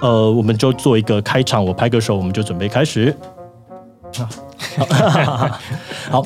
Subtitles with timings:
[0.00, 3.14] 呃，我们就做一个开场，我拍个手，我们就准备开始。
[6.10, 6.24] 好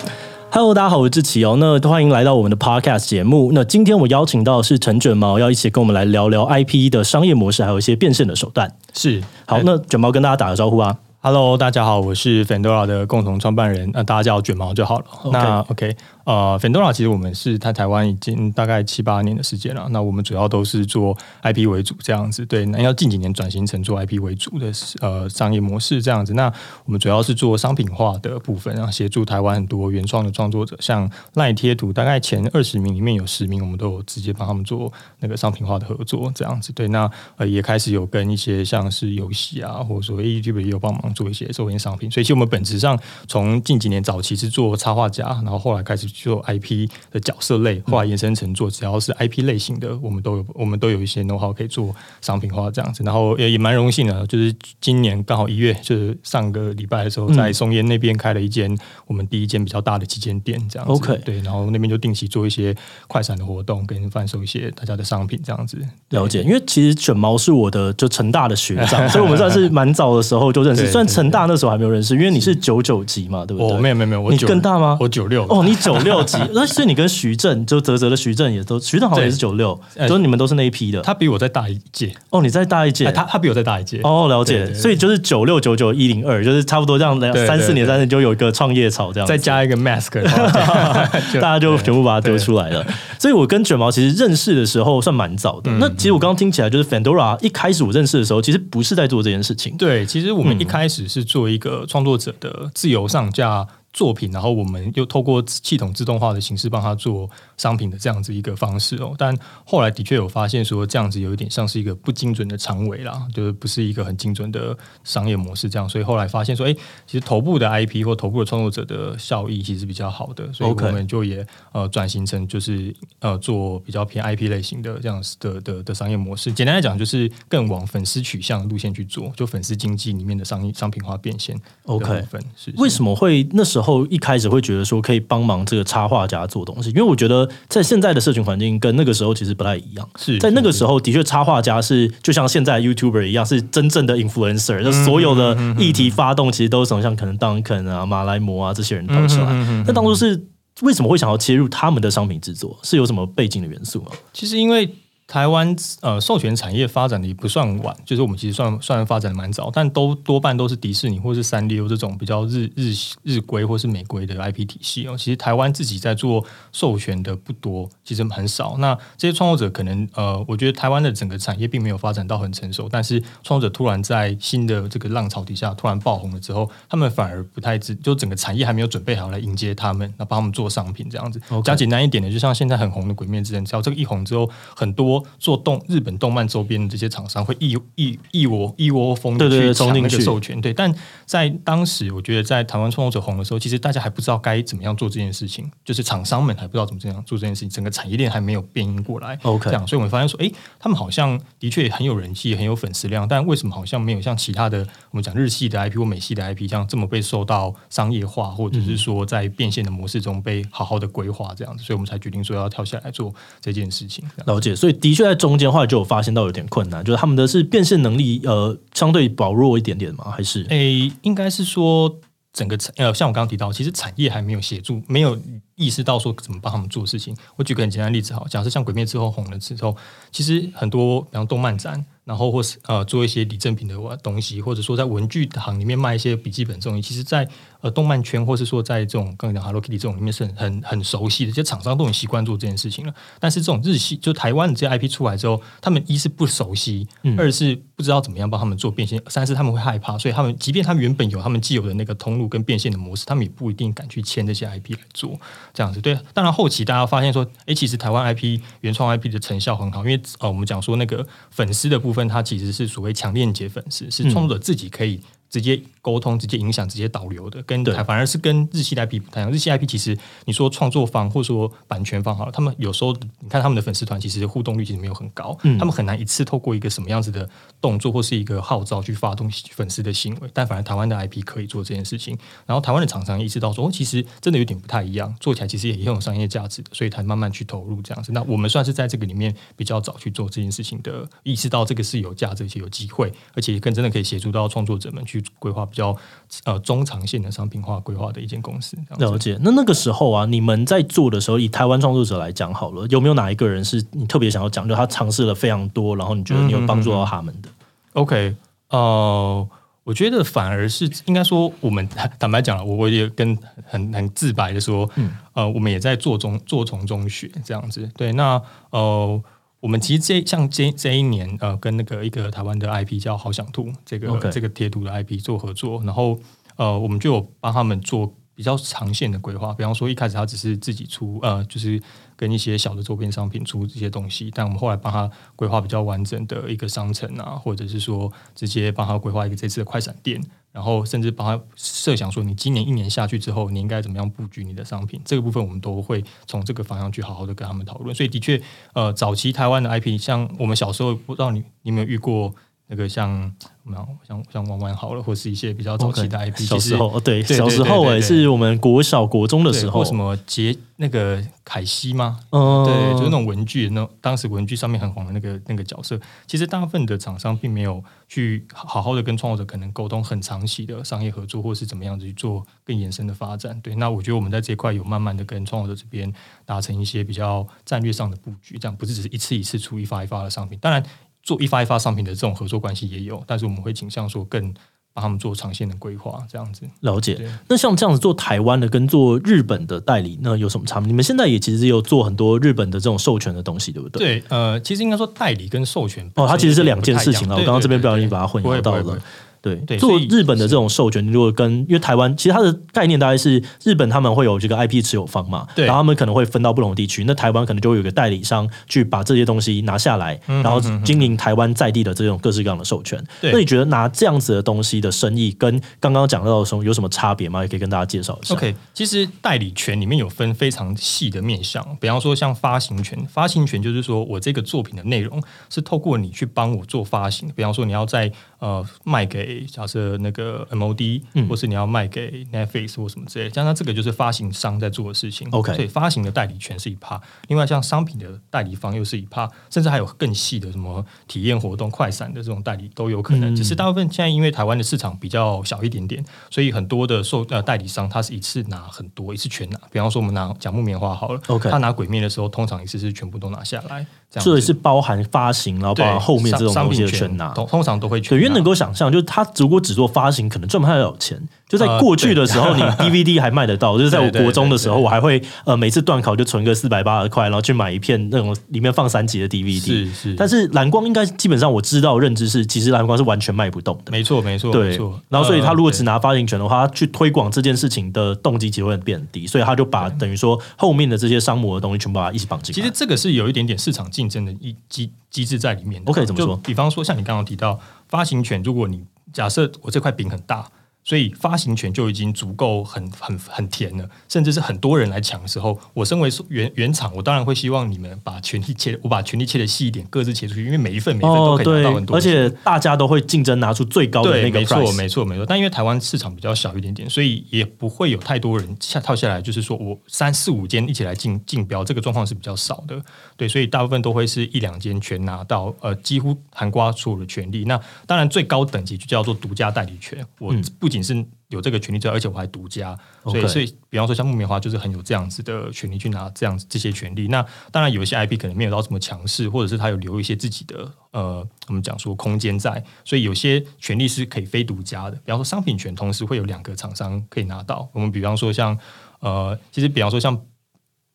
[0.51, 1.57] ，Hello，大家好，我是志奇哦。
[1.59, 3.51] 那欢迎来到我们的 Podcast 节目。
[3.53, 8.73] 那今天我邀请到的是陈卷毛，要一起跟我们来聊聊 IP 的商业模式，还有一些变现的手段。
[8.93, 10.97] 是，好，那卷毛跟大家打个招呼啊。
[11.21, 15.05] Hello，大家好，我是 Fendora 的共同创办人，那大家叫我卷毛就好了。
[15.33, 15.97] 那 OK。
[16.25, 19.87] 呃，Fendora 其实我们是在台湾已经大概七八年的时间了。
[19.91, 22.65] 那我们主要都是做 IP 为主这样子，对。
[22.67, 26.33] 那要近几年转型成做 IP 为主的呃商业模式这样子。
[26.33, 26.51] 那
[26.87, 36.73] 我们主要是做商品化的部分，然后协助台湾很多原创的创作者，像赖贴图，大概前二十名里面有十名，我们都有直接帮他们做那个商品化的合作这样子。
[36.73, 42.11] 对，那呃也开始有跟一些像是游戏啊，或者说 YouTube 也有帮忙做一些周边商品。
[42.11, 42.99] 所以其实我们本质上
[43.29, 46.09] 从近几年早期是做插画家，然后后来开始。
[46.23, 53.03] 做 IP 的角色类，后来延伸成做，只要是 IP 类型的，我们都有，我们都有一些 know how 可以做商品化这样子。
[53.03, 60.93] 然后也也蛮荣幸的，就是今年刚好一月，就是上个礼拜的时候，在松烟那边开了一间我们第一间比较大的旗舰店，这样子。
[60.93, 62.75] OK，对，然后那边就定期做一些
[63.09, 65.77] 快闪的活动，跟贩售一些大家的商品这样子。
[66.11, 70.87] 了解，因为其实卷毛是我的就成大的学长，所以我们算是 蛮早的时候就认识。
[70.91, 73.77] 虽然成大那时候还没有认识，因为你是九九级嘛，对不对？
[73.77, 74.97] 哦，没有没有没有，你更大吗？
[75.01, 75.45] 我九六。
[75.49, 81.01] 哦，你九六级， 那所以你跟徐正就泽泽的徐正也都，徐正好像也是九六，就是你们都是那一批的。
[81.01, 82.15] 他比我再大一届。
[82.31, 84.01] 哦，你再大一届，他他比我再大一届。
[84.05, 84.73] 哦，了解。
[84.75, 89.27] 所以就是九六九九一零二，就是差不多这样两三四年，三年就有一个创业潮这样。
[89.27, 90.23] 再加一个 mask，
[91.41, 92.87] 大家就全部把它丢出来了。
[93.19, 95.71] 所以我跟卷毛其实认识的时候算蛮早的。
[95.79, 99.77] 那其实我刚刚听起来，就是 Fendora 一开始我认识的时候，其实不是在做这件事情。
[99.77, 109.15] 对，其实我们一开始是做一个创作者的自由上架作品，然后我们又透过系统自动化的形式帮他做商品的这样子一个方式哦。
[109.17, 115.89] 但后来的确有发现说，这样子有一点像是一个不精准的长尾啦，就是不是一个很精准的商业模式这样。
[115.89, 116.75] 所以后来发现说，哎，
[117.07, 126.53] 其实头部的 IP 或头部的创作者的效益其实比较好的，所以我们就也呃转型成就是呃做比较偏 IP 类型的这样子的的的商业模式。
[126.53, 131.59] 简单来讲，就是更往粉丝取向的路线去做，就粉丝经济里面的商业商品化变现。
[131.85, 132.25] OK，
[132.57, 134.05] 是为什么会那时候？
[134.15, 140.09] 一开始会觉得说可以帮忙这个插画家做东西，因为我觉得在现在的社群环境跟那个时候其实不太一样。
[140.17, 149.53] 是在那个时候，的确插画家是就像现在 YouTuber 一样，是真正的 influencer，就所有的议题发动其实都是从像可能 Duncan 啊、马来摩啊这些人投出来。
[149.87, 150.47] 那当初是
[150.83, 152.79] 为什么会想要切入他们的商品制作？
[152.83, 154.09] 是有什么背景的元素吗？
[154.33, 154.95] 其实因为。
[155.35, 165.17] 台湾呃授权产业发展的也不算晚，就是我们其实算算发展的蛮早，但都多半都是迪士尼或是三丽鸥这种比较日日日规或是美规的 IP 体系哦。
[165.19, 168.77] 其实台湾自己在做授权的不多，其实很少。
[168.79, 181.43] 那这些创作者可能呃，我觉得台湾的整个产业并没有发展到很成熟，但是创作者突然在新的这个浪潮底下突然爆红了之后，他们反而不太知，就整个产业还没有准备好来迎接他们，那帮他们做商品这样子。
[181.65, 185.24] 讲.简单一点的，就像现在很红的《鬼灭之刃》，只要这个一红之后，很多。
[185.39, 190.95] 做动日本动漫周边的这些厂商会一一一窝一窝蜂的去抢那个授权，对，但
[191.27, 199.39] 在当时，我觉得在台湾创作者红的时候，其实大家还不知道该怎么样做这件事情，就是厂商们还不知道怎么这样做这件事情，整个产业链还没有变应过来。
[199.43, 214.25] OK，这样，所以我们发现说，哎，他们好像的确很有人气，很有粉丝量，但为什么好像没有像其他的我们讲日系的 IP 或美系的 IP 像这么被受到商业化，或者是说在变现的模式中被好好的规划这样子，所以我们才决定说要跳下来做这件事情。
[214.47, 215.35] 了解，所以的确在。
[215.45, 220.31] 中间话就有发现到有点困难，就是他们的是变现能力呃相对薄弱一点点吗？
[220.31, 220.65] 还是？
[220.71, 222.19] 诶，应该是说
[222.51, 225.39] 整个产呃，像我刚刚提到，其实产业还没有协助，没有
[225.75, 227.37] 意识到说怎么帮他们做事情。
[227.57, 229.95] 我举个很简单的例子，好，假设像《鬼灭》之后红了之后，
[230.33, 232.03] 其实很多比方动漫展。
[232.25, 237.47] 然后或是呃做一些礼赠品的东西，或者说在文具行里面卖一些笔记本这种，其实在
[237.85, 243.15] 呃动漫圈，或是说在这种刚才讲 Hello Kitty 这种里面是很很很熟悉的，这些厂商都很习惯做这件事情了。
[243.39, 247.07] 但是这种日系就台湾的这些 IP 出来之后，他们一是不熟悉，
[247.37, 255.39] 二是不知道怎么样帮他们做变现，三是他们会害怕，所以他们即便他们原本有他们既有的那个通路跟变现的模式，他们也不一定敢去签这些 IP 来做
[255.75, 256.01] 这样子。
[256.01, 262.15] 对，当然后期大家发现说，哎，其实台湾 IP 原创 IP 的成效很好，因为呃我们讲说那个粉丝的部分。
[262.15, 265.21] 分它其实是所谓强链接粉丝，是创作者自己可以
[265.55, 269.53] 直接沟通、直接影响、直接导流的，跟对反而是跟日系 IP 不太一样。
[269.53, 277.49] 日系 IP 其实你说创作方或者说版权方好了，他们有时候你看他们的粉丝团，其实互动率其实没有很高，嗯、他们很难一次透过一个什么样子的
[277.81, 280.51] 动作或是一个号召去发动粉丝的行为。
[280.53, 282.37] 但反而台湾的 IP 可以做这件事情，
[282.67, 288.33] 然后台湾的厂商意识到说，哦，其实真的有点不太一样，做起来其实也很有商业价值的，所以才慢慢去投入这样子。
[288.33, 295.44] 那我们算是在这个里面比较早去做这件事情的，意识到这个是有价值且有机会，而且更真的可以协助到创作者们去。
[295.59, 296.17] 规划比较
[296.65, 299.59] 呃中长线的商品化规划的一间公司，了解。
[299.63, 307.69] 那那个时候啊，你们在做的时候，以台湾创作者来讲好了，有没有哪一个人是你特别想要讲，就他尝试了非常多，然后你觉得你有帮助到他们的？
[307.69, 308.57] 嗯嗯嗯 OK，
[308.91, 309.69] 呃，
[310.05, 312.09] 我觉得反而是应该说，我们
[312.39, 318.09] 坦白讲了，我我也跟很很自白的说，嗯，呃，我们也在做中做从中学这样子。
[318.17, 318.61] 对，那
[318.91, 319.43] 呃。
[319.85, 326.41] 我们其实这像这这一年，呃，跟那个一个台湾的 IP 叫好想兔，这个.这个贴图的 IP 做合作，然后
[326.77, 329.75] 呃，我们就有帮他们做比较长线的规划。
[329.75, 332.01] 比方说，一开始他只是自己出，呃，就是
[332.35, 340.43] 跟一些小的周边商品出这些东西，但我们后来帮他规划比较完整的一个商城啊，或者是说直接帮他规划一个这次的快闪店。
[340.75, 345.21] 然后甚至帮他设想说，你今年一年下去之后，你应该怎么样布局你的商品？
[345.25, 348.13] 这个部分我们都会从这个方向去好好的跟他们讨论。
[348.13, 348.61] 所以的确，
[348.93, 352.53] 呃，早期台湾的 IP，像我们小时候，不知道你你有没有遇过
[352.95, 353.53] 那个像。
[353.87, 362.41] 没有，像像玩玩好了，或是一些比较早期的 IP，小时候对，小时候哎，是我们国小国中的时候，什么杰那个凯西吗？
[362.49, 366.19] 嗯，对，就是那种文具，那当时文具上面很红的那个那个角色。
[366.47, 373.79] 其实大部分的厂商并没有去好好的跟创作者可能沟通很长期的商业合作，或是怎么样子去做更延伸的发展。
[373.83, 376.33] 对，那我觉得我们在这一块有慢慢的跟创作者这边
[376.65, 381.05] 达成一些比较战略上的布局，这样不是只是一次一次出一发一发的商品，当然。
[381.45, 384.73] 做一发一发商品的这种合作关系也有，但是我们会倾向说更
[385.13, 386.83] 帮他们做长线的规划，这样子。
[387.01, 387.39] 了解。
[387.69, 391.07] 那像这样子做台湾的跟做日本的代理，那有什么差别？
[391.07, 394.41] 你们现在也其实有做很多日本的这种授权的东西，对不对？
[394.41, 397.55] 对，呃，其实应该说代理跟授权哦，它其实是两件事情了。
[397.55, 399.19] 我刚刚这边不小心把它混淆到了。
[399.65, 413.19] 对，对做日本的这种授权，如果跟因为台湾，其实它的概念大概是日本他们会有这个 IP 持有方嘛，对然后他们可能会分到不同的地区，那台湾可能就会有个代理商去把这些东西拿下来，嗯、哼哼然后经营台湾在地的这种各式各样的授权。
[413.41, 417.63] 对那你觉得拿这样子的东西的生意，跟刚刚讲到的时候有什么差别吗？
[417.63, 418.55] 也可以跟大家介绍一下。
[418.55, 428.31] OK，其实代理权里面有分非常细的面向，比方说像发行权，发行权就是说我这个作品的内容是透过你去帮我做发行，比方说你要在
[428.65, 430.55] 呃卖给假设那个。
[430.71, 435.47] MOD，或是你要卖给 Netflix 或什么之类的，加上这个就是发行商在做的事情。
[435.51, 443.55] OK，所以发行的代理权是一趴，另外像商品的代理方又是一趴，甚至还有更细的什么体验活动、快闪的这种代理都有可能。
[443.55, 449.81] 只是大部分现在因为台湾的市场比较小一点点，所以很多的售呃代理商他是一次拿很多，一次全拿。
[449.93, 454.07] 比方说我们拿讲木棉花好了，OK，他拿鬼面的时候，通常一次是全部都拿下来。
[454.43, 458.41] 这也是包含发行，然后包含后面这种东西的全拿，通常都会全拿。
[458.41, 461.41] 对，因为能够想象，就是他如果只做发行，可能赚不太了钱。
[461.77, 463.99] 就在过去的时候，你 DVD 还卖得到。
[463.99, 469.81] 就是在我国中的时候，我还会呃每次段考就存个四百八十块，然后去买一片那种里面放三集的 DVD。
[469.81, 470.35] 是是。
[470.35, 474.13] 但是蓝光应该基本上我知道认知是，其实蓝光是完全卖不动的。
[474.13, 474.73] 没错没错。
[474.73, 474.97] 对。
[475.29, 482.75] 然后所以他如果只拿发行权的话，他去推广这件事情的动机其实会变低，所以他就把等于说后面的这些商模的东西全部把它一起绑进来。
[482.75, 486.03] 其实这个是有一点点市场竞争的一机机制在里面。
[486.07, 486.57] OK，怎么说？
[486.65, 487.79] 比方说像你刚刚提到
[488.09, 490.67] 发行权，如果你假设我这块饼很大。
[491.05, 504.79] 所以发行权就已经足够很很很甜了，甚至是很多人来抢的时候，我身为原原厂，我当然会希望你们把权利切，我把权利切的细一点，各自切出去，因为每一份每一份都可以拿到很多，哦，而且大家都会竞争拿出最高的那个 price。
[504.79, 505.45] 没错没错没错。
[505.47, 512.99] 但因为台湾市场比较小一点点，所以也不会有太多人下套下来，就是说我三四五间一起来竞竞标，这个状况是比较少的。
[513.37, 517.65] 对，所以大部分都会是一两间全拿到，呃，几乎涵盖所有的权利。
[517.65, 527.29] 那当然最高等级就叫做独家代理权，我不仅是有这个权利之外，而且我还独家，所以所以，比方说像木棉花就是很有这样子的权利去拿这样子这些权利。
[527.29, 535.17] 那当然有一些 IP 可能没有到这么强势，或者是他有留一些自己的呃，我们讲说空间在，所以有些权利是可以非独家的。
[535.25, 537.89] 比方说商品权同时会有两个厂商可以拿到。
[537.93, 538.79] 我们比方说像
[539.21, 540.35] 呃，其实比方说像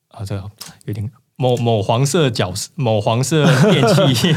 [0.09, 0.51] 啊，这个
[0.85, 1.09] 有点。
[1.39, 4.33] 某某黄色角色，某黄色电器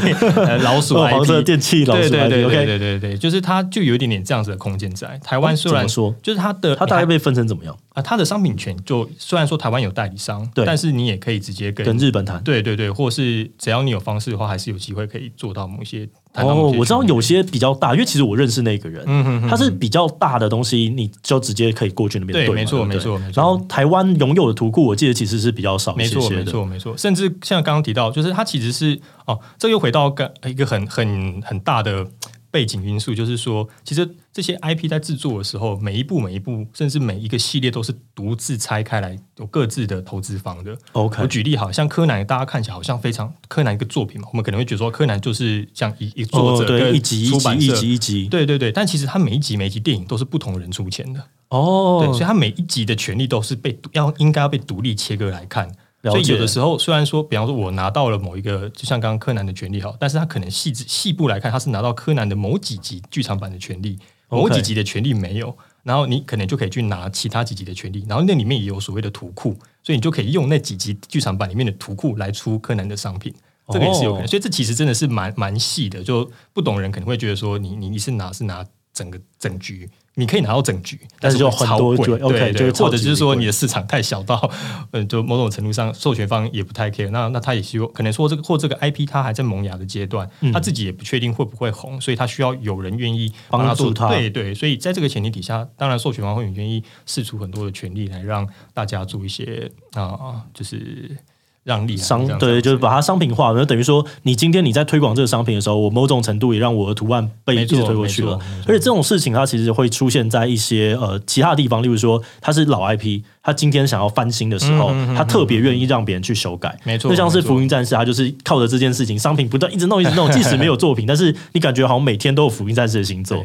[0.63, 5.55] 老鼠 IP，黄色电器老鼠 IP，对对对对对对对，就是它就有一点点这样子的空间在台湾。
[5.55, 7.77] 虽然说，就是它的它大概被分成怎么样？
[7.89, 16.07] 啊，它的商品权就虽然说台湾有代理商，对，但是你也可以直接跟跟日本谈，对对对，或是只要你有方式的话，还是有机会可以做到某些。
[16.35, 23.33] 哦，我知道有些比较大，因为其实我认识那个人，嗯哼哼，他是比较大的东西，你就直接可以过去那边对，没错没错没错。
[23.35, 26.97] 然后台湾拥有的图库，我记得其实是比较少一些些的，没错没错没错。
[26.97, 32.07] 甚至像刚刚提到，就是它其实是哦，这又回到个一个很很很大的。
[32.53, 40.77] 背景因素就是说，其实这些 IP 在制作的时候，每一部每一部，甚至每一个系列都是独自拆开来，有各自的投资方的。
[40.91, 51.25] OK，我举例好像柯南，大家看起来好像非常柯南一个作品嘛，我们可能会觉得说柯南就是像一一作者跟出版社，一集一集，对对对，但其实他每一集每一集电影都是不同人出钱的。
[51.49, 55.71] 哦，对，所以他每一集的权利都是被要应该要被独立切割来看。
[56.11, 73.33] 所以有的时候，虽然说，比方说，我拿到了某一个，就像刚刚柯南的权利哈，但是他可能细致细部来看，他是拿到柯南的某几集剧场版的权利，某几集的权利没有，然后你可能就可以去拿其他几集的权利，然后那里面也有所谓的图库，所以你就可以用那几集剧场版里面的图库来出柯南的商品，
[73.69, 74.27] 这个也是有可能。
[74.27, 79.89] 所以这其实真的是蛮蛮细的，就不懂人可能会觉得说你，你你你是拿是拿整个整局。
[80.15, 84.51] 你可以拿到整局，但是就很多对对，或者就是说你的市场太小到，
[84.91, 101.17] 嗯， 就某种程度上授权方也不太 care，那那他也希望可能说这个或这个 IP 它还在萌芽的阶段，他自己也不确定会不会红，所以他需要有人愿意帮他做，对对，所以在这个前提底下，当然授权方会很愿意释出很多的权利来让大家做一些啊，就是。
[101.63, 108.37] 让利商对，就是把它商品化，就等于说，你今天你在推广这个商品的时候，我某种程度也让我的图案被一直推过去了。
[108.67, 116.77] 而且这种事情，它其实会出现在一些呃其他地方，例如说，它是老 IP，它今天想要翻新的时候，它特别愿意让别人去修改。
[116.83, 123.43] 没错，就像是福音战士，它就是靠着这件事情，商品不断一直弄一直弄，即使没有作品， 但是你感觉好像每天都有福音战士的新作。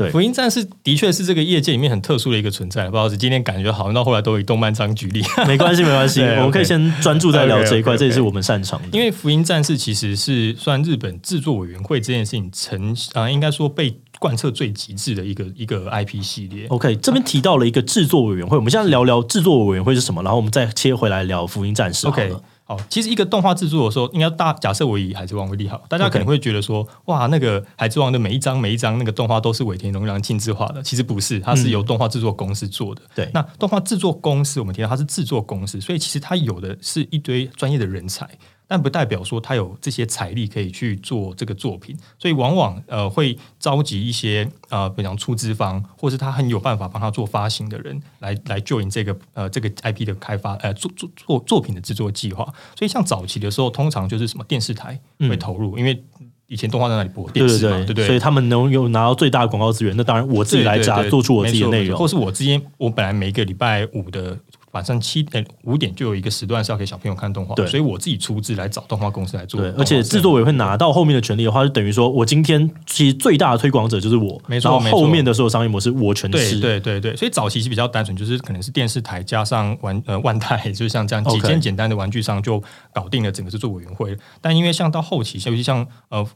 [0.00, 2.88] 对，福音战士的确是这个业界里面很特殊的一个存在。
[2.88, 8.88] 不好意思，今天感觉好像到后来都以动漫章举例， 没关系，没关系，我们可以先专注在聊这一块，这也是我们擅长的。
[8.92, 16.66] 因为福音战士其实是算日本制作委员会这件事情成啊，应该说被贯彻最极致的一个一个 IP 系列。
[16.68, 22.06] OK，这边提到了一个制作委员会，我们现在聊聊制作委员会是什么，然后我们再切回来聊福音战士。
[22.06, 22.32] OK。
[22.70, 33.02] 哦，其实一个动画制作的时候，应该大假设我以《海贼王》为例好，大家可能会觉得说.哇，那个《海贼王》的每一章每一章那个动画都是尾田荣一郎亲自画的，其实不是，它是由动画制作公司做的。
[33.12, 38.28] 对、嗯，那动画制作公司，我们提到它是制作公司，所以其实它有的是一堆专业的人才。
[38.72, 52.44] 但不代表说他有这些财力可以去做这个作品，所以往往呃会召集一些呃比方出资方，或是他很有办法帮他做发行的人来来 join 这个呃这个 IP 的开发呃做做做作品的制作计划。
[52.78, 56.04] 所以像早期的时候，通常就是什么电视台会投入，嗯、因为
[56.46, 59.96] 以前动画在那里播电视嘛，对对，对，对，所以他们能有拿到最大的广告资源。
[59.96, 64.38] 那当然我自己来砸，做出我自己的内容，或是我之间我本来每个礼拜五的。
[64.72, 69.60] 晚上七点五点就有一个时段是要给小朋友看动画，对，所以我自己出资来找动画公司来做。
[69.60, 76.60] 对，而且制作委会拿到后面的权利的话，就等于说我今天其实最大的推广者就是我，没错，后面的所有商业模式我全吃。
[76.60, 82.62] 对对对，所以早期是比较单纯，就是可能是电视台加上玩呃万代， 就是像这样几间简单的玩具商就
[82.92, 84.16] 搞定了整个制作委员会。
[84.40, 86.26] 但因为像到后期，尤其像呃。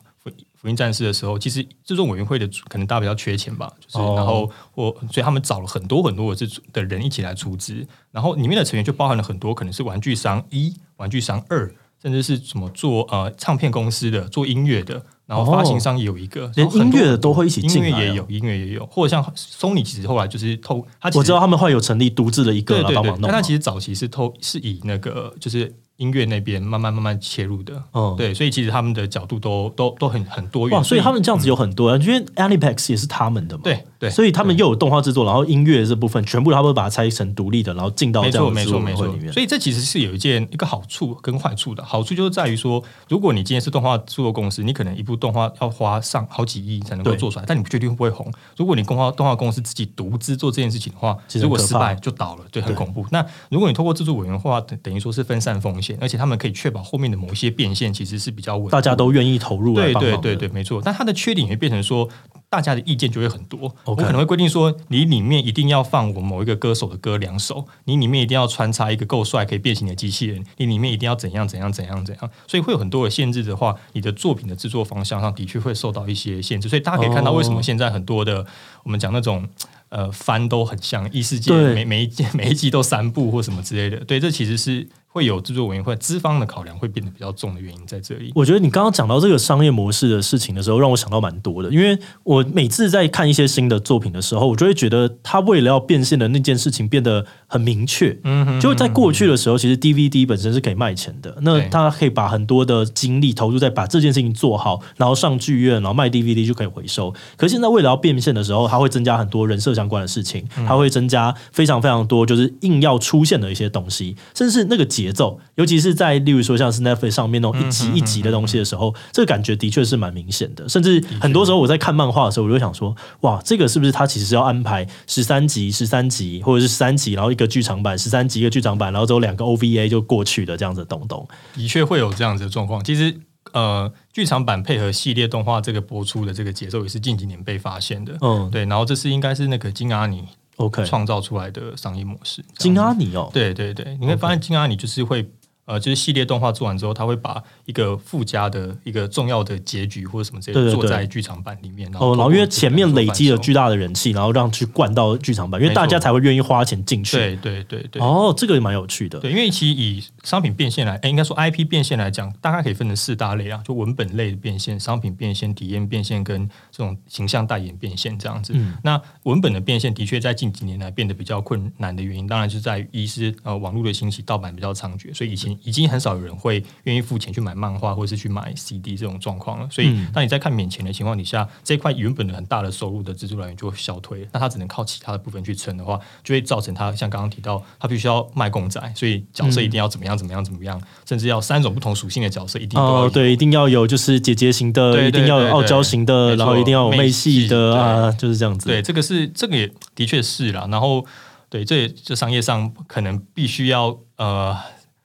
[0.65, 11.71] 福音战士的时候，其实制作委员会的可能大家比较缺钱吧，就是然后我所以他们找了很多很多的这的人一起来出资，然后里面的成员就包含了很多可能是玩具商一、玩具商二，
[12.03, 25.71] 甚至是什么做呃唱片公司的、做音乐的，然后发行商也有一个，连音乐的都会一起进来，音乐也有，音乐也有，或者像 Sony 其实后来就是透，他我知道他们会有成立独自的一个，对对对，但他其实早期是透是以那个就是。
[25.97, 30.77] 音乐那边慢慢慢慢切入的，嗯，对，所以其实他们的角度都都都很很多元。
[30.77, 39.33] 哇，所以他们这样子有很多人，因为 Aniplex 也是他们的嘛，对对，所以他们又有动画制作，然后音乐这部分全部他们会把它拆成独立的，然后进到这样的制作委员会里面。
[39.33, 41.85] 所以这其实是有一件一个好处跟坏处的。
[41.85, 48.29] 好处就是在于说，如果你今天是动画制作公司，你可能一部动画要花上好几亿才能够做出来，但你不确定会不会红。
[48.57, 53.07] 如果你动画动画公司自己独资做这件事情的话，如果失败就倒了，对，很恐怖。
[53.13, 59.75] 那如果你通过制作委员会的话，等等于说是分散风险，而且他们可以确保后面的某一些变现其实是比较稳，大家都愿意投入。
[59.75, 60.81] 对对对对，没错。
[60.85, 62.09] 但它的缺点会变成说，
[62.49, 63.75] 大家的意见就会很多。
[63.85, 72.31] 我可能会规定说，你里面一定要放我某一个歌手的歌两首，你里面一定要穿插一个够帅可以变形的机器人，你里面一定要怎样怎样怎样怎样。
[72.47, 76.69] 所以会有很多的限制的话，你的作品的制作方向上的确会受到一些限制。
[76.69, 78.47] 所以大家可以看到，为什么现在很多的、oh.
[78.85, 79.49] 我们讲那种。
[79.91, 84.05] 呃，番都很像异世界，每每一季每一季都三部或什么之类的。
[84.05, 88.33] 对，这其实是会有制作委员会资方的考量会变得比较重的原因在这里。
[88.35, 91.71] 我觉得你刚刚讲到这个商业模式的事情的时候，让我想到蛮多的。
[91.71, 98.19] 因为我每次在看一些新的作品的时候，我就会觉得他为了要变现的那件事情变得很明确。
[98.25, 107.15] 嗯哼，就在过去的时候，其实 DVD 本身是可以卖钱的，那他可以把很多的精力投入在把这件事情做好，然后上剧院，然后卖 DVD 就可以回收。
[107.37, 120.69] 可是现在为了要变现的时候，他会增加很多人设相关的事情，他会增加非常非常多就是硬要出现的一些东西，甚至那个节奏，尤其是在例如说像是 Netflix 上面那种一集一集的东西的时候，这个感觉的确是蛮明显的。
[120.69, 131.27] 甚至很多时候我在看漫画的时候，我就想说，哇，这个是不是它其实是要安排十三集、十三集，或者是十三集，然后一个剧场版，十三集一个剧场版，然后之后两个 OVA 就过去的这样子的东东？
[131.55, 132.83] 的确会有这样子的状况。
[132.83, 133.15] 其实，
[133.53, 138.17] 呃，剧场版配合系列动画这个播出的这个节奏，也是近几年被发现的。
[138.21, 138.65] 嗯，对。
[138.65, 140.25] 然后这是应该是那个金阿尼。
[140.57, 145.31] OK，创造出来的商业模式，金阿尼哦，对对对，你会发现金阿尼就是会。
[145.67, 151.89] 呃，就是系列动画做完之后，他会把一个附加的一个重要的结局或者什么之类的做在剧场版里面。
[151.95, 157.17] 哦，然后因为前面累积了巨大的人气，然后让去灌到剧场版，因为大家才会愿意花钱进去。
[157.17, 158.03] 对对对对。
[158.03, 159.19] 哦，这个也蛮有趣的。
[159.21, 168.53] 对，因为其实以商品变现来，哎，应该说 IP 变现来讲，大概可以分成四大类啊，就文本类的变现、商品变现、体验变现跟这种形象代言变现这样子。
[168.55, 168.75] 嗯。
[168.83, 176.35] 那文本的变现的确在近几年来变得比较困难的原因，当然就在于一是呃网络的兴起，盗版比较猖獗，所以以前已经很少有人。
[176.35, 179.69] 会愿意付钱去买漫画，或者是去买 CD 这种状况了。
[179.71, 184.29] 所以，当你在看免钱的情况底下，这块原本的很大的收入的支柱来源就会消退。
[184.33, 198.67] 那他只能靠其他的部分去撑的话，就会造成他像刚刚提到，他必须要卖公仔，所以角色一定要怎么样怎么样怎么样，甚至要三种不同属性的角色一定要哦，对，一定要有就是姐姐型的，一定要有傲娇型的，然后一定要有妹系的啊，就是这样子。
[198.67, 200.67] 对，这个是这个也的确是啦。
[200.71, 201.07] 然后，
[201.49, 204.57] 对，这也这商业上可能必须要呃。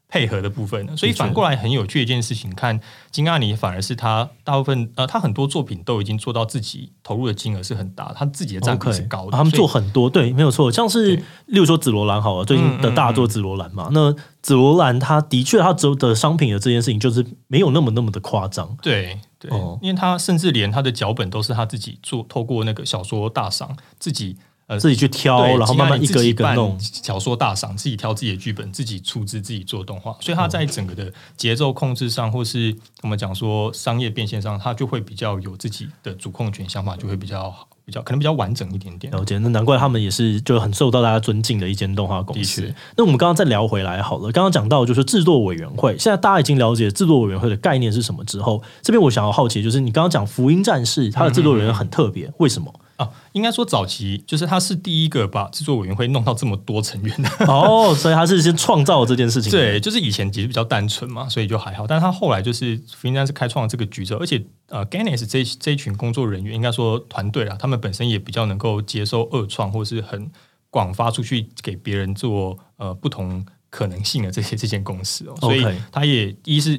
[0.09, 2.79] 配合的部分，所以反过来很有趣的一件事情，看
[3.11, 9.27] 金阿尼反而是他大部分呃，他很多作品都已经做到自己投入的金额是很大，他自己的占比是高的。
[9.27, 24.37] Okay, 他们做很多，对，没有错，像是例如说紫罗兰好了，最近的大作紫罗兰嘛，嗯嗯嗯，那紫罗兰他的确他做的商品的这件事情就是没有那么那么的夸张，对对，哦，因为他甚至连他的脚本都是他自己做，透过那个小说大赏自己。
[24.69, 26.79] 呃，自己去挑，然后慢慢一个一个弄。
[26.79, 39.11] 小说大赏，自己挑自己的剧本，自己出资，自己做动画，所以他在整个的节奏控制上，或是我们讲说商业变现上，他就会比较有自己的主控权，想法就会比较好，比较可能比较完整一点点。
[39.11, 42.71] 了解，那难怪他们也是就很受到大家尊敬的一间动画公司。
[42.95, 52.71] 那我们刚刚再聊回来好了，刚刚讲到就是制作委员会，现在大家已经了解制作委员会的概念是什么之后，这边我想要好奇就是你刚刚讲《福音战士》，它的制作人员很特别，为什么？
[52.99, 59.49] 啊，应该说早期就是他是第一个把制作委员会弄到这么多成员的 哦，所以他是先创造了这件事情。
[59.49, 61.87] 对，就是以前其实比较单纯嘛，所以就还好。
[61.87, 70.29] 但是他后来就是福音战士开创了这个局之后，而且呃，Gainax 这这一群工作人员应该说团队啊，他们本身也比较能够接受二创，或是很
[70.69, 76.77] 广发出去给别人做呃不同可能性的这些这间公司哦，所以他也一是。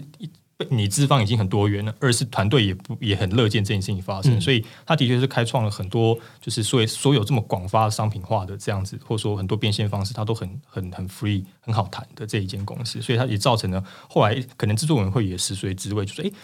[0.69, 16.35] 你资方已经很多元了，二是团队也不也很乐见这件事情发生，嗯、所以他的确是开创了很多，就是所谓所有这么广发商品化的这样子，或者说很多变现方式，他都很很很 free 很好谈的这一间公司，所以他也造成了后来可能制作委员会也食髓知味，就说、是、诶，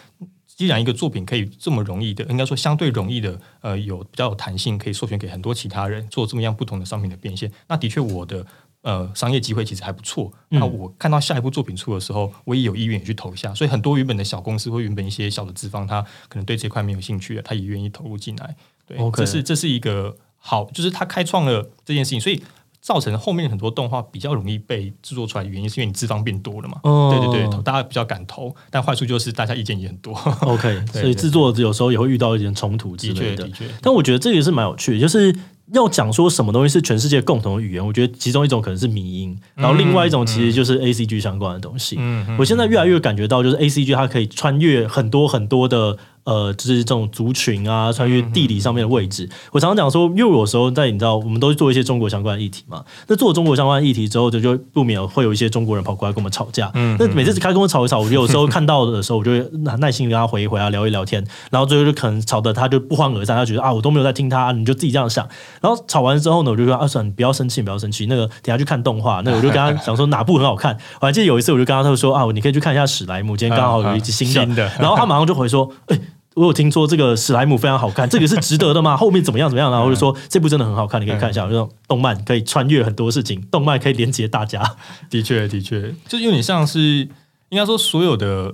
[0.47, 8.45] 既然一个作品可以这么容易的，应该说相对容易的，呃，有比较有弹性，可以授权给很多其他人做这么样不同的商品的变现，那的确我的。
[8.87, 10.31] 呃，商业机会其实还不错。
[10.47, 13.53] 那我看到下一部作品出的时候，我也有意愿也去投一下。
[13.53, 18.55] 所以很多原本的小公司或原本一些小的资方，他可能对这块没有兴趣的，他也愿意投入进来。
[18.87, 22.41] 对.这是这是一个好，就是他开创了这件事情，所以
[22.79, 26.79] 造成后面很多动画比较容易被制作出来的原因，是因为你资方变多了嘛？
[26.83, 28.55] 哦，对对对，大家比较敢投。
[28.69, 30.13] 但坏处就是大家意见也很多。
[30.43, 33.43] OK，所以制作有时候也会遇到一点冲突之类的。
[33.43, 33.75] 的确，的确。
[33.81, 35.35] 但我觉得这也是蛮有趣的，就是。
[35.73, 41.99] 要讲说什么东西是全世界共同的语言，我觉得其中一种可能是迷音，然后另外一种其实就是 A C G 相关的东西。
[42.37, 45.97] 我现在越来越感觉到，就是 A C G 它可以穿越很多很多的。
[46.27, 49.23] 呃，就是这种族群啊，穿越地理上面的位置。
[49.23, 52.83] 嗯、我常常讲说，因为有时候在你知道，我们都做一些中国相关的议题嘛。
[53.07, 56.69] 那做中国相关的议题之后，就就不免会有一些中国人跑过来跟我们吵架。
[56.73, 59.39] 嗯，那每次开跟我吵一吵，我有时候看到的时候，我就会
[59.79, 61.25] 耐心跟他回一回啊，聊一聊天。
[61.49, 65.25] 然后最后就可能吵得他就不欢而散，他觉得啊，我都没有在听他，你就自己这样想。
[65.61, 68.05] 然后吵完之后呢，我就说啊，算了，你不要生气，不要生气。
[68.07, 70.77] 那个等下去看动画，那个、我就跟他讲说哪部很好看。
[70.99, 74.33] 我还记得有一次，我就跟他说啊，你可以去看一下史莱姆，今天刚好有一集新的。
[74.43, 75.97] 新的然后他马上就回说，哎。
[76.37, 78.95] 我有听说这个史莱姆非常好看，这个是值得的吗？
[78.97, 79.71] 后面怎么样怎么样？
[79.71, 84.63] 然后或者说这部真的很好看，你可以看一下，这种动漫可以穿越很多事情，动漫可以连接大家。
[85.09, 87.09] 的确，的确，就有点像是
[87.49, 88.53] 应该说所有的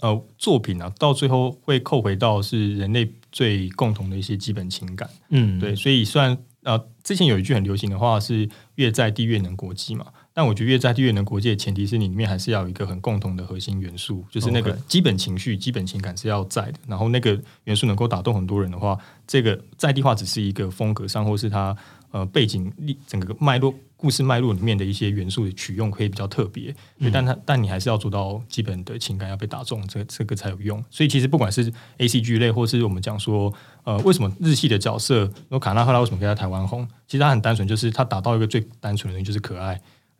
[0.00, 5.08] 呃作品啊，到最后会扣回到是人类最共同的一些基本情感。
[5.30, 10.04] 嗯，对，所以虽然呃之前有一句很流行的话是“越在地越能国际”嘛。
[10.34, 16.78] 但我觉得越在地越能国际的前提是你里面还是要有一个很共同的核心元素，就是那个基本情绪、基本情感是要在的。
[16.86, 21.76] 然后那个元素能够打动很多人的话，这个在地化只是一个风格上，或是它
[22.12, 22.72] 呃背景
[23.06, 26.74] 整个脉络、故事脉络里面的一些元素的取用可以比较特别。
[26.98, 30.82] 嗯、但它但你还是要做到基本的情感要被打中，这个这个才有用。
[30.90, 33.52] 所以其实不管是 A C G 类，或是我们讲说
[33.84, 36.88] 呃为什么日系的角色，那卡纳赫拉为什么可以在台湾红？
[37.06, 39.78] 其实它很单纯，就是它达到一个最单纯的东西，就是可爱。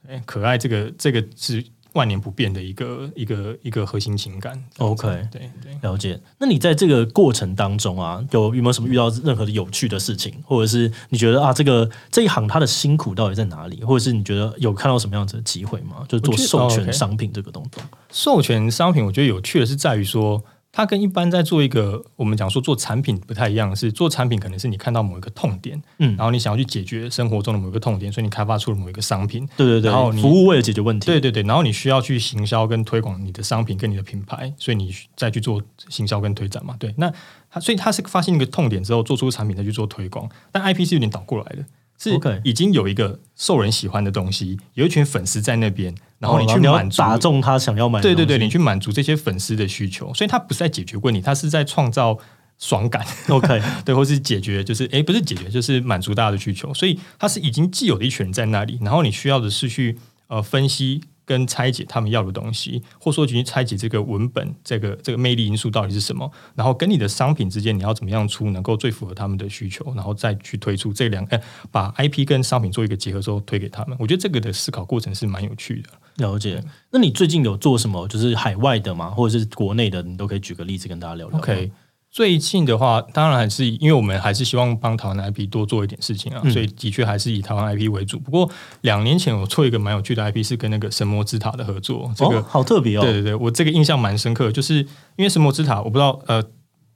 [0.09, 4.63] 哎，可爱这个这个是万年不变的一个一个一个核心情感。
[4.79, 6.19] OK，对对，了解。
[6.39, 16.05] 那你在这个过程当中啊，有有没有什么遇到任何的有趣的事情，或者是你觉得啊，这个这一行它的辛苦到底在哪里，或者是你觉得有看到什么样子的机会吗？
[16.09, 17.83] 就做授权商品这个东东。
[18.11, 20.43] 授权商品，我觉得有趣的是在于说。
[20.75, 37.13] 它跟一般在做一个我们讲说做产品不太一样，是做产品可能是你看到某一个痛点，嗯，然后你想要去解决生活中的某一个痛点，所以你开发出了某一个商品，对对对，然后你服务为了解决问题，对对对，然后你需要去行销跟推广你的商品跟你的品牌，所以你再去做行销跟推展嘛，对，那
[37.51, 41.63] 它所以它是发现一个痛点之后做出产品再去做推广，但 IP 是有点倒过来的。
[42.11, 52.19] 是已经有一个受人喜欢的东西，有一群粉丝在那边，然后你去满足打中他想要买的，对对对，你去满足这些粉丝的需求，所以他不是在解决问题，他是在创造
[52.59, 53.07] 爽感。
[53.29, 61.03] OK， 对，或是解决，就是哎，不是解决，就是满足大家的需求，所以他是已经既有的一群人在那里，然后你需要的是去呃分析。
[61.25, 66.31] 跟拆解他们要的东西，或者说去拆解这个文本，这个这个魅力因素到底是什么？
[66.55, 73.97] 然后跟你的商品之间，你要怎么样出能够最符合他们的需求，然后再去推出这两，哎，把 IP 跟商品做一个结合之后推给他们。
[74.01, 75.91] 我觉得这个的思考过程是蛮有趣的。
[76.17, 76.63] 了解。
[76.91, 78.07] 那你最近有做什么？
[78.09, 79.11] 就是海外的吗？
[79.11, 80.03] 或者是国内的？
[80.03, 81.39] 你都可以举个例子跟大家聊聊。
[81.39, 81.71] OK。
[82.13, 88.19] 最近的话，当然还是因为我们还是希望帮台湾的 IP 多做一点事情啊，嗯、所以的确还是以台湾 IP 为主。
[88.19, 88.49] 不过
[88.83, 93.01] 两年前我做一个蛮有趣的 IP，是跟那个神魔之塔的合作，这个、哦、好特别哦。
[93.01, 94.77] 对对对，我这个印象蛮深刻，就是
[95.17, 96.45] 因为神魔之塔，我不知道呃。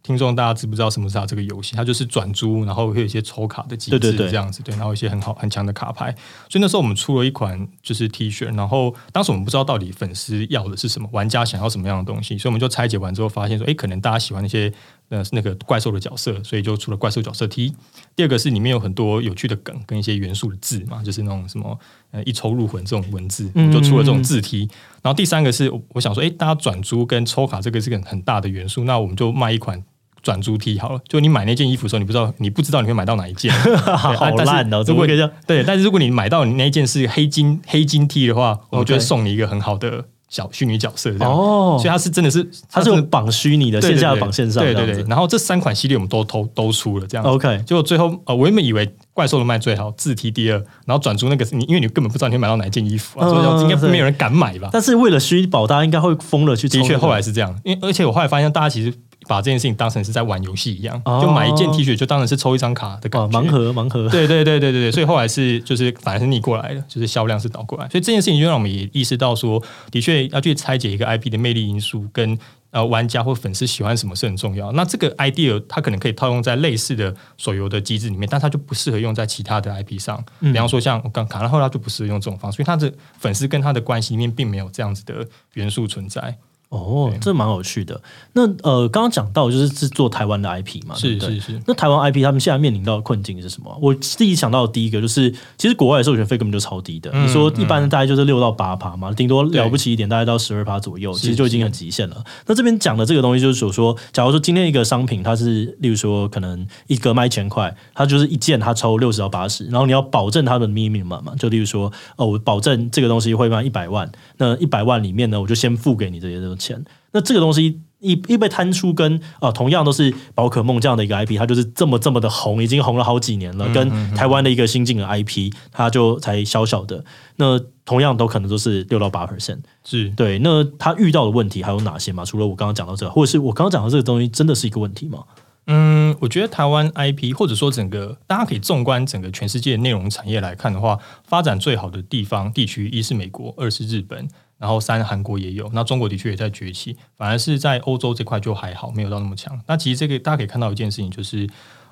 [0.02, 1.74] 听众大家知不知道什么是它这个游戏？
[1.74, 6.14] 它就是转租，然后会有一些抽卡的机制，这样子对，对，对，然后一些很好很强的卡牌。
[6.48, 14.72] 所以那时候我们出了一款就是 T 恤，然后当时我们不知道到底粉丝要的是什么，玩家想要什么样的东西，所以我们就拆解完之后发现说，哎，可能大家喜欢那些
[15.08, 17.72] 呃那个怪兽的角色，所以就出了怪兽角色 T。
[18.14, 21.78] 第二个是里面有很多有趣的梗跟一些元素的字嘛，就是那种什么
[22.10, 24.64] 呃一抽入魂这种文字，我就出了这种字 T。
[24.64, 24.70] 嗯嗯嗯，
[25.02, 29.82] 然后第三个是我想说，哎，大家转租跟抽卡这个是个很大的元素，那我们就卖一款。
[30.22, 33.52] 转租 T 好了，就你买那件衣服的时候，你不知道你不知道你会买到哪一件，
[33.96, 34.82] 好烂哦！
[34.84, 35.06] 如果
[35.46, 41.76] 对，但是如果你买到你那一件是黑金黑金 T 的话，我觉得送你一个很好的小虚拟角色这样哦。
[41.78, 45.04] 所以它是真的是它是绑虚拟的线下的绑线上，对对对。
[45.08, 47.62] 然后这三款系列我们都都都出了这样 OK。
[47.66, 54.68] 结果最后呃，我原本以为怪兽的卖最好，自提第二，然后转租那个是你，因为你根本不知道你会买到哪一件衣服啊，所以应该没有人敢买吧？
[54.72, 56.68] 但是为了虚宝，大家应该会疯了去。
[56.68, 58.92] 的确，后来是这样，因为而且我后来发现大家其实。
[59.26, 63.40] 把这件事情当成是在玩游戏一样，就买一件 T 恤就当成是抽一张卡的感觉。
[63.40, 64.08] 盲盒，盲盒。
[64.08, 67.88] 对对对对对对，所以后来是就是反而是逆过来的，就是销量是倒过来。
[67.88, 72.38] 所以这件事情就让我们也意识到说，的确要去拆解一个 IP 的魅力因素，跟
[72.70, 74.70] 呃玩家或粉丝喜欢什么是很重要。
[74.72, 80.22] 那这个 idea 它可能可以套用在类似的手游的机制里面，但它就不适合用在其他的 IP 上。
[80.40, 86.36] 比方说像我刚卡拉赫拉就不适合用这种方式，因为它的粉丝跟他的关系里面并没有这样子的元素存在。
[86.68, 88.00] 哦，这蛮有趣的。
[88.32, 91.62] 那呃，刚刚讲到就是是做台湾的 IP 嘛，是是是。
[91.66, 93.78] 那台湾 IP 他们现在面临到的困境是什么？
[93.80, 97.10] 我自己想到的第一个就是，其实国外的授权费根本就超低的。
[97.14, 102.24] 嗯、你说一般大概就是六到八趴嘛，顶、嗯、多了不起一点，大概到十二趴左右，其实就已经很极限了。
[102.46, 116.84] 那这边讲的这个东西就是说，说，假如说今天一个商品它是，例如说可能一个卖一千块，它就是一件它抽六十到八十，然后你要保证它的 minimum 嘛，就例如说哦，我保证这个东西会卖一百万，那一百万里面呢，我就先付给你这些这个钱。
[117.12, 123.66] 那这个东西一一被摊出跟呃同样都是宝可梦这样的一个 IP，它就是这么这么的红，已经红了好几年了。
[123.72, 127.02] 跟台湾的一个新进的 IP，它就才小小的。
[127.36, 130.38] 那同样都可能都是六到八 percent，是对。
[130.40, 132.24] 那他遇到的问题还有哪些吗？
[132.24, 135.24] 除了我刚刚讲到这个，或者是我刚刚讲到这个东西，真的是一个问题吗？
[135.66, 144.28] 嗯，我觉得台湾 IP 或者说整个大家可以纵观整个全世界内容产业来看的话，发展最好的地方地区，一是美国，二是日本。
[144.58, 149.60] 然后三韩国也有，那中国的确也在崛起，反而是在欧洲这块就还好，没有到那么强。
[149.66, 151.46] 那其实这个大家可以看到一件事情，就是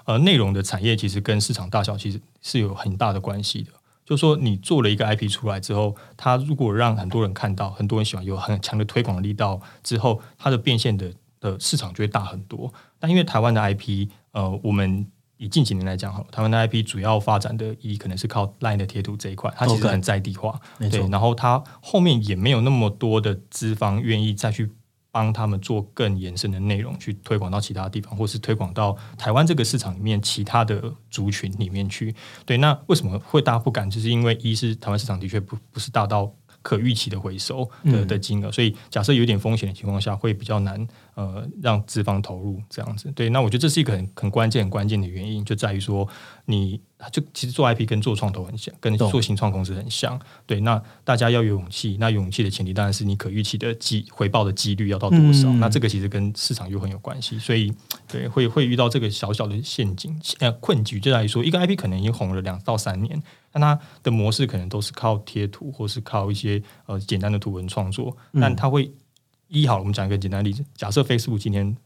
[0.06, 3.70] 呃，内容的产业其实跟市场大小其实是有很大的关系的。
[4.06, 12.72] 就是说你做了一个 IP 出来之后，它如果让很多人看到，很多人喜欢，有很强的推广力道之后，它的变现的的市场就会大很多。
[13.04, 24.70] 但因为台湾的 IP，呃，我们以近几年来讲，哈，台湾的 IP 主要发展的一可能是靠 Line 的贴图这一块，它其实很在地化，okay, 对，然后它后面也没有那么多的资方愿意再去。
[25.14, 32.12] 帮他们做更延伸的内容，去推广到其他地方，或是推广到台湾这个市场里面其他的族群里面去。
[32.44, 33.88] 对，那为什么会大家不敢？
[33.88, 36.28] 就是因为一是台湾市场的确不不是大到
[36.62, 40.84] 可预期的回收的的金额，所以假设有点风险的情况下，会比较难。
[41.14, 46.08] 呃，让资方投入这样子，对，那我觉得这是一个很很关键、很关键的原因，就在于说，
[46.46, 46.80] 你
[47.12, 50.58] 就其实做 IP 跟做创投很像，跟做新创公司很像，对。
[50.60, 57.72] 那大家要有勇气，那勇气的前提当然是你可预期的机回报的几率要到多少，嗯、那这个其实跟市场又很有关系，所以
[58.08, 63.22] 对，会会遇到这个小小的陷阱呃困局，就在于说，一个 IP 可能已经红了两到三年，
[63.52, 68.90] 但它的模式可能都是靠贴图或是靠一些呃简单的图文创作，但它会。
[69.54, 71.76] 一好，我们讲一个简单例子，假设 Facebook 今天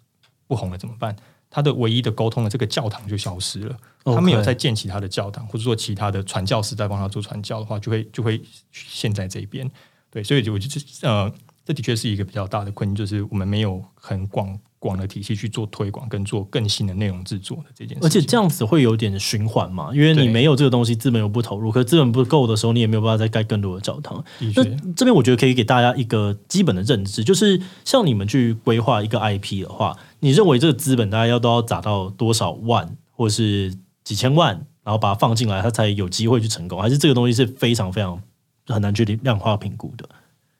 [0.47, 1.15] 不红了怎么办？
[1.51, 9.71] 它的唯一的沟通的这个教堂就消失了，他.没有再建其他的教堂，或者说其他的传教士在帮他做传教的话，就会就会陷在这一边。
[10.11, 11.33] 对，所以我觉得呃，
[11.65, 14.59] 这的确是一个比较大的困境，就是我们没有很广。
[14.79, 24.25] 广的体系去做推广，跟做更新的内容制作的这件事，而且这样子会有点循环嘛，因为你没有这个东西，资本又不投入，可是资本不够的时候，你也没有办法再盖更多的教堂。
[24.55, 36.81] 那这边我觉得可以给大家一个基本的认知，就是像你们去规划一个 IP 的话，你认为这个资本大概要都要砸到多少万，或是几千万，然后把它放进来，它才有机会去成功？
[36.81, 38.23] 还是这个东西是非常非常
[38.67, 40.09] 很难去量化评估的？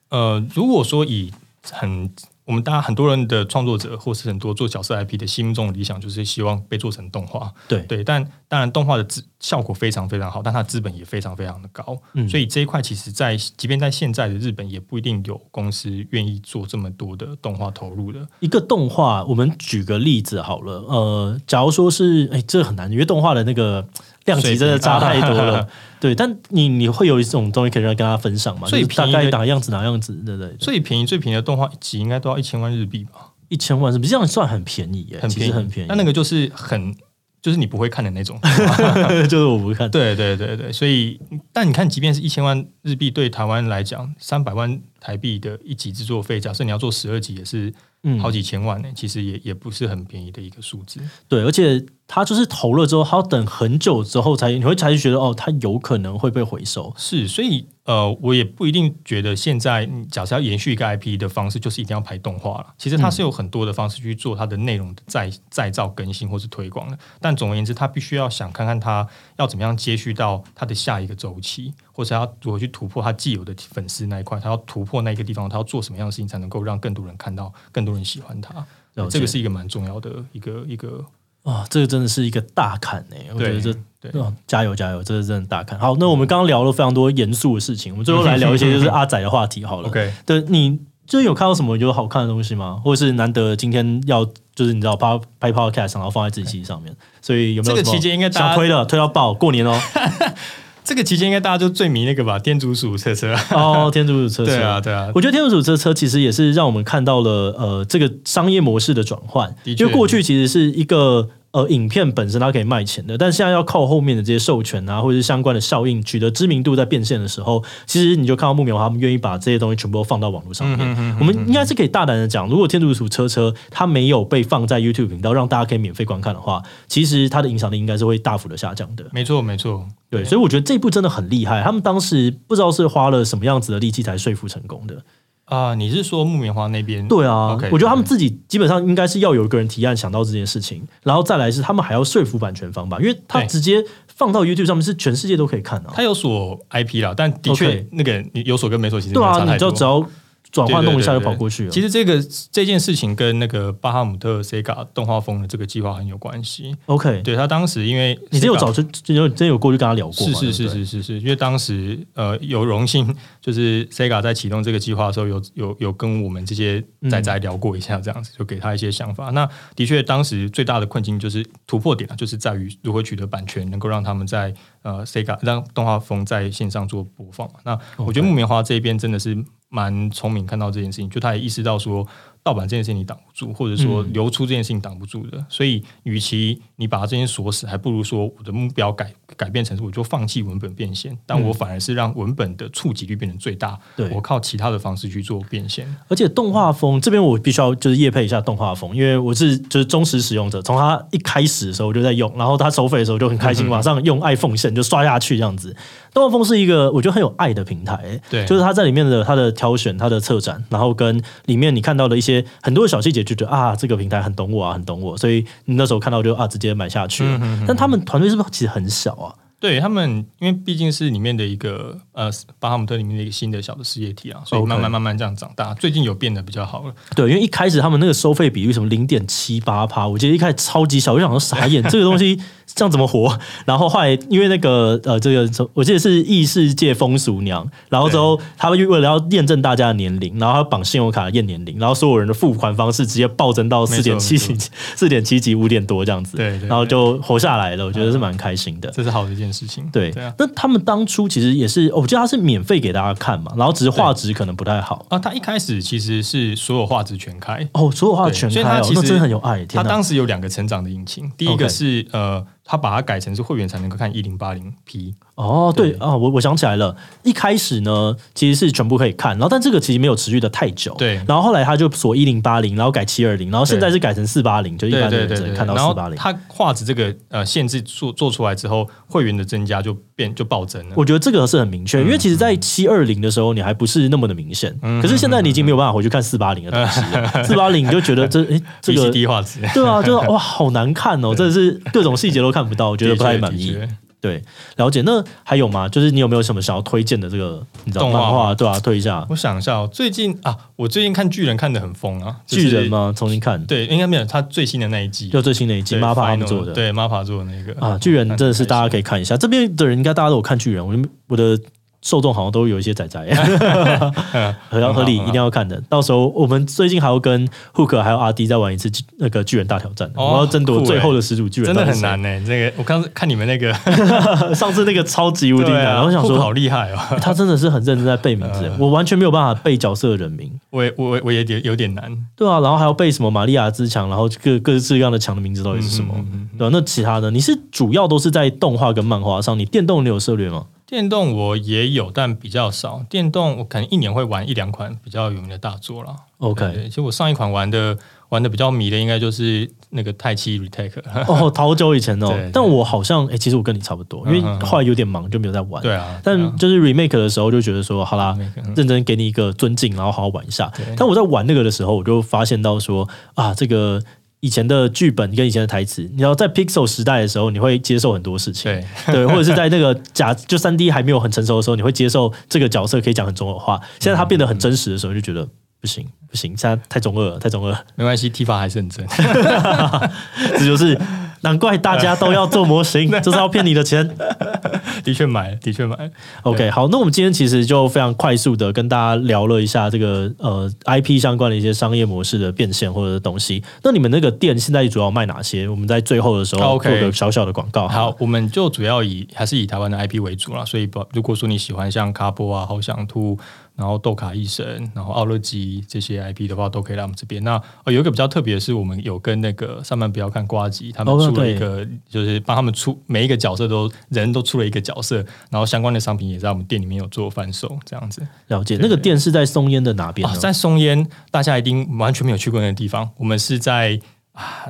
[0.09, 1.31] 呃，如果说以
[1.71, 2.09] 很
[2.49, 7.53] 我们大家很多人的创作者，或是很多做角色 IP 的心中的理想，就是希望被做成动画。
[7.67, 11.95] 对对，但当然动画的资效果非常非常好，但它资本也非常非常的高。
[12.13, 18.27] 嗯，所以这一块其实在，在即便在现在的日本，也不一定有公司愿意做这么多的动画投入的。
[18.39, 20.79] 一个动画，我们举个例子好了。
[20.87, 23.87] 呃，假如说是，哎，这很难，因为动画的那个。
[24.29, 25.67] 量级真的差太多了，
[25.99, 28.67] 对，但你你会有一种东西可以让跟大家分享嘛？
[28.67, 30.53] 最便宜大概哪样子哪样子，对不对？
[30.57, 33.33] 最便宜最便宜的动画一集应该都要一千万日币吧？
[33.49, 35.19] 一千万是不是这样算很便宜耶？
[35.19, 35.89] 很便宜，很便宜。
[35.89, 36.95] 那那个就是很
[37.41, 38.39] 就是你不会看的那种，
[39.27, 39.89] 就是我不会看。
[39.89, 41.19] 对对对对，所以
[41.51, 47.73] 但你看，即便是一千万日币，对台湾来讲，三百万台币的一集制作费，假设你要做十二集，也是。
[48.03, 51.01] 嗯，好几千万呢，其实也也不是很便宜的一个数字。
[51.27, 56.91] 对，而且他就是投了之后，他要等很久之后才你会才觉得哦，他有可能会被回收。
[56.97, 62.73] 是，所以呃，我也不一定觉得现在假设要延续一个 IP 的方式，就是一定要拍动画了。
[62.77, 66.97] 其实它是有很多的方式去做它的内容的再再造、更新或是推广的。
[67.19, 77.89] 但总而言之，他必须要想看看他要怎么样接续到他的下一个周期，或者要如何去突破他既有的粉丝那一块，他要突破那个地方，他要做什么样的事情才能够让更多人看到更多。
[77.89, 78.53] 多人喜欢他，
[78.93, 81.03] 然后这个是一个蛮重要的一个一个
[81.43, 83.31] 啊，这个真的是一个大坎哎、欸！
[83.33, 84.11] 我觉得这对，
[84.47, 85.77] 加油加油，这是真的大坎。
[85.79, 89.89] 好，那我们刚刚聊了非常多严肃的事情，我们最后来聊一些就是 阿仔的话题好了。
[89.89, 92.81] OK，对，你最近有看到什么有好看的东西吗？
[92.83, 94.23] 或者是难得今天要
[94.55, 99.79] 就是你知道拍拍 Podcast 然后放在自己机上面，所以有没有这个期间应该想推的推到爆过年哦。
[100.89, 105.11] 这个期间应该大家就最迷那个吧，天竺鼠车车哦，天竺鼠车车，对啊，对啊。
[105.13, 111.29] 我觉得天竺鼠车车其实也是让我们看到了呃这个商业模式的转换，因为过去其实是一个。
[111.51, 121.17] 呃，影片本身它可以卖钱的，但现在要靠后面的这些授权啊，或者是相关的效应，取得知名度，在变现的时候，其实你就看到木棉花他们愿意把这些东西全部都放到网络上面。
[121.19, 129.05] 我们应该是可以大胆的讲，如果天竺鼠车车它没有被放在 YouTube 频道，让大家可以免费观看的话，其实它的影响力应该是会大幅的下降的。
[129.11, 131.63] 没错，没错，对，所以我觉得这一部真的很厉害。
[131.63, 135.01] 他们当时不知道是花了什么样子的力气才说服成功的。
[135.49, 137.07] 啊，你是说木棉花那边？
[137.07, 145.89] 对啊，okay, 我觉得他们自己基本上应该是要有一个人提案想到这件事情，然后再来是他们还要说服版权方吧，因为他直接放到 YouTube 上面是全世界都可以看的。
[145.93, 149.13] 他有锁 IP 啦，但的确那个你有锁跟没锁其实。
[149.13, 150.05] 对啊，你就只要。
[150.51, 151.71] 转换弄一下就跑过去了。
[151.71, 152.19] 其实这个
[152.51, 156.75] 这件事情跟那个巴哈姆特 Sega 动画风的这个计划很有关系。
[156.87, 169.29] OK，对他当时因为你真有找就有真有过去跟他聊过，是是是是是是，因为当时呃有荣幸就是 Sega 在启动这个计划的时候有有有跟我们这些仔仔聊过一下，这样子就给他一些想法。
[169.29, 177.47] 那的确当时最大的困境就是突破点啊，就是在于如何取得版权，能够让他们在呃 Sega 让动画风在线上做播放。
[177.63, 179.37] 那我觉得木棉花这边真的是。
[179.69, 182.05] 蛮聪明，看到这件事情，就他也意识到说。
[182.41, 193.77] 盗版这件事情你挡不住，或者说流出这件事情挡不住的，嗯、所以与其你把这件锁死，还不如说我的目标改改变成是我就放弃文本变现，但我反而是让文本的触及率变成最大。
[193.95, 205.75] 对、嗯、我靠其他的方式去做变现，而且动画风这边我必须要就是业配一下动画风，因为我是就是忠实使用者，从它一开始的时候我就在用，然后它收费的时候就很开心，马上用爱奉献就刷下去这样子。
[206.13, 217.37] 动画风是一个我觉得很有爱的平台，对，就是它在里面的它的挑选、它的策展，然后跟里面你看到的一些很多的小细节，就觉得啊，这个平台很懂我啊，很懂我，所以你那时候看到就啊，直接买下去了。
[217.37, 219.18] 嗯、哼哼，但他们团队是不是其实很小啊？
[219.59, 225.73] 对他们，因为毕竟是里面的一个呃，巴哈姆特里面的一个新的小的事业体啊，所以慢慢慢慢这样长大。
[225.73, 226.93] 最近有变得比较好了。
[227.15, 232.39] 对，因为一开始他们那个收费比率什么零点七八趴，我记得一开始超级小，我就想说傻眼，这个东西。
[232.75, 233.35] 这样怎么活？
[233.65, 244.55] 然后后来因为那个呃，这个我记得是异世界风俗娘，然后之后他们为了要验证大家的年龄，然后他绑信用卡验年龄，然后所有人的付款方式直接暴增到四点七级、
[244.95, 247.83] 四点七级、五点多这样子，对，然后就活下来了。
[247.83, 249.87] 我觉得是蛮开心的，这是好的一件事情。
[249.91, 255.17] 对，那他们当初其实也是，我记得他是免费给大家看嘛，然后只是画质可能不太好啊。
[255.19, 259.65] 他一开始其实是所有画质全开哦，所有画质全开，所以他其实真的很有爱。
[259.65, 262.45] 他当时有两个成长的引擎，第一个是呃。
[262.71, 276.15] 他把它改成是会员才能够看一零八零 P 哦，对啊，我我想起来了，一开始呢其实是全部可以看，然后但这个其实没有持续的太久，对，然后后来他就锁一零八零，然后改七二零，然后现在是改成四八零，就一般的人只能看到四八零。
[276.15, 280.95] 他画质这个呃限制做做出来之后，会员的增加就变就暴增了。
[280.97, 293.77] 我觉得这个是很明确，因为其实在七二零的时候你还不是那么的明显，可是现在你已经没有办法回去看四八零的东西了， 四八零你就觉得这哎这个低画质，对啊，就是哇好难看哦，真的是 各种细节都看不到，我觉得不太满意。
[294.21, 294.43] 对，
[294.75, 295.01] 了解。
[295.05, 295.87] 那还有吗？
[295.87, 298.53] 就是你有没有什么想要推荐的这个你知道漫画？
[298.53, 299.25] 对啊，推一下。
[299.29, 302.37] 我想一下哦，最近啊，我最近看巨人看的很疯啊。
[302.45, 303.13] 巨人吗？
[303.15, 303.63] 重新看？
[303.65, 304.25] 对，应该没有。
[304.25, 306.73] 他最新的那一季，就最新的一季，MAPPA 他们做的。
[306.73, 309.37] 对，MAPPA 做的那个啊，巨人真的是大家可以看一下。
[309.37, 310.95] 这边的人应该大家都有看巨人，我
[311.27, 311.59] 我的。
[312.01, 313.19] 受众好像都有一些仔仔，
[314.69, 315.81] 合合理，一定要看的。
[315.89, 322.43] 到时候我们最近还要跟 Hook 还有阿 D 再玩一次那个巨人大挑战，我们要争夺最后的始祖巨人，真的很难呢。
[322.45, 323.73] 这个我刚看你们那个
[324.55, 332.09] 上次那个超级无敌难，然后想说好厉害哦，他真的是很认真在背名字，我完全没有办法背角色的人名，我我我也有有点难。
[332.35, 336.15] 对啊，然后还要背什么玛利亚之墙，然后各各式各样的墙的名字到底是什么？
[336.57, 340.65] 对啊，那其他的你是主要都是在动画跟漫画上，你电动你有涉猎吗？
[340.89, 343.05] 电动我也有，但比较少。
[343.07, 346.15] 电动我可能一年会玩一两款比较有名的大作了。
[346.39, 347.95] OK，其实我上一款玩的
[348.29, 350.99] 玩的比较迷的，应该就是那个太七 retake。
[351.27, 352.33] 哦，好久以前哦。
[352.51, 355.79] 但我好像哎、欸，其实我跟你差不多，因为后来有点忙，就没有再玩。
[355.83, 356.19] 对啊。
[356.23, 358.35] 但就是 remake 的时候，就觉得说，好啦，
[358.75, 360.71] 认真给你一个尊敬，然后好好玩一下。
[360.97, 364.01] 但我在玩那个的时候，我就发现到说，啊，这个。
[364.41, 373.79] 以前的剧本跟以前的台词，你要在 Pixel 时代的时候，你会接受很多事情，对，对，或者是在那个假就三 D 还没有很成熟的时候，你会接受这个角色可以讲很中二话。
[373.99, 375.47] 现在他变得很真实的时候，就觉得
[375.81, 377.85] 不行不行，现在太中二了，太中二了。
[377.95, 379.05] 没关系，Tifa 还是很真，
[380.57, 380.97] 这就是。
[381.41, 384.09] 难怪大家都要做模型， 就是要骗你的钱。
[385.03, 386.11] 的确买，的确买。
[386.43, 393.63] OK，好，那我们今天其实就非常快速的跟大家聊了一下这个呃 IP 相关的一些商业模式的变现或者东西。
[393.83, 395.67] 那你们那个店现在主要卖哪些？
[395.69, 397.87] 我们在最后的时候做个小小的广告。
[397.87, 400.65] 好，我们就主要以还是以台湾的 IP 为主啦。
[400.65, 403.39] 所以，如果说你喜欢像卡波啊、好想吐。
[403.79, 407.41] 然后豆卡医生，然后奥乐基这些 IP 的话，都可以来我们这边。
[407.45, 407.53] 那
[407.85, 418.21] 呃有一个比较特别的是，我们有跟那个上班不要看瓜吉，他们出了一个，就是帮他们出每一个角色都人都出了一个角色，然后相关的商品也在我们店里面有做贩售，这样子。
[418.47, 420.29] 了解，那个店是在松烟的哪边？
[420.35, 423.09] 在松烟，大家一定完全没有去过那个地方。
[423.15, 423.97] 我们是在。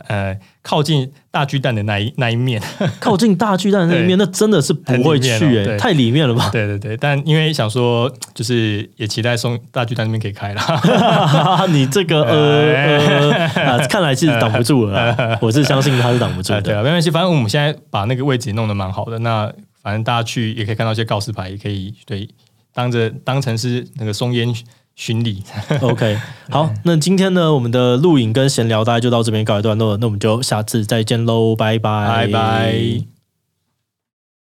[0.08, 2.60] 呃，靠近大巨蛋的那一那一面，
[3.00, 6.50] 靠近大巨蛋的那一面，那真的是不会去哎、欸，太里面了吧？
[6.52, 10.62] 对对对，但因为想说，就是也期待松大巨蛋那边可以开了。
[11.70, 12.74] 你这个呃
[13.54, 15.38] 呃啊，看来是挡不住了。
[15.42, 16.62] 我是相信他是挡不住的。
[16.62, 19.20] 对啊，没关系，反正我们现在把那个位置弄得蛮好的。
[19.20, 19.52] 那
[19.84, 22.28] 反正大家去也可以看到一些告示牌，也可以对
[22.74, 24.52] 当着当成是那个松烟。
[25.00, 25.42] 巡礼，
[25.80, 26.18] OK，
[26.50, 33.19] 好，那今天呢，我们的录影跟闲聊大概就到这边告一段落，那我们就下次再见喽，拜拜，拜拜。